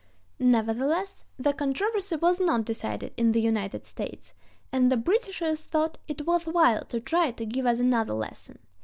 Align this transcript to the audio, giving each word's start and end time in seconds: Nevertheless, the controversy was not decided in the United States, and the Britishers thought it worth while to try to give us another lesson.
Nevertheless, 0.39 1.25
the 1.37 1.53
controversy 1.53 2.15
was 2.15 2.39
not 2.39 2.65
decided 2.65 3.13
in 3.17 3.33
the 3.33 3.39
United 3.39 3.85
States, 3.85 4.33
and 4.71 4.91
the 4.91 4.97
Britishers 4.97 5.61
thought 5.65 5.99
it 6.07 6.25
worth 6.25 6.47
while 6.47 6.83
to 6.85 6.99
try 6.99 7.29
to 7.29 7.45
give 7.45 7.67
us 7.67 7.79
another 7.79 8.15
lesson. 8.15 8.57